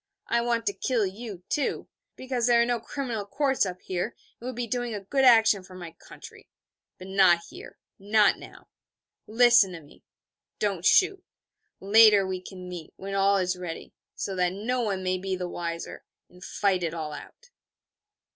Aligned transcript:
I 0.25 0.41
want 0.41 0.65
to 0.65 0.73
kill 0.73 1.05
you, 1.05 1.43
too, 1.47 1.87
because 2.15 2.47
there 2.47 2.59
are 2.59 2.65
no 2.65 2.79
criminal 2.79 3.23
courts 3.23 3.67
up 3.67 3.81
here, 3.83 4.05
and 4.05 4.13
it 4.41 4.45
would 4.45 4.55
be 4.55 4.65
doing 4.65 4.95
a 4.95 4.99
good 5.05 5.23
action 5.23 5.61
for 5.61 5.75
my 5.75 5.91
country. 5.91 6.49
But 6.97 7.07
not 7.09 7.41
here 7.51 7.77
not 7.99 8.39
now. 8.39 8.67
Listen 9.27 9.73
to 9.73 9.79
me 9.79 10.01
don't 10.57 10.85
shoot. 10.87 11.23
Later 11.79 12.25
we 12.25 12.41
can 12.41 12.67
meet, 12.67 12.93
when 12.95 13.13
all 13.13 13.37
is 13.37 13.55
ready, 13.55 13.93
so 14.15 14.35
that 14.37 14.53
no 14.53 14.81
one 14.81 15.03
may 15.03 15.19
be 15.19 15.35
the 15.35 15.47
wiser, 15.47 16.03
and 16.29 16.43
fight 16.43 16.81
it 16.81 16.95
all 16.95 17.13
out.' 17.13 17.51